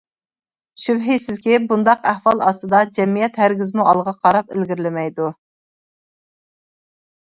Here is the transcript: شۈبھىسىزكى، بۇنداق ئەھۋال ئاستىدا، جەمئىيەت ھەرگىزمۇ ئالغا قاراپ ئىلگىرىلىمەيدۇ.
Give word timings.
شۈبھىسىزكى، 0.83 1.59
بۇنداق 1.71 2.07
ئەھۋال 2.11 2.41
ئاستىدا، 2.47 2.79
جەمئىيەت 2.99 3.37
ھەرگىزمۇ 3.43 3.85
ئالغا 3.93 4.15
قاراپ 4.25 4.57
ئىلگىرىلىمەيدۇ. 4.57 5.29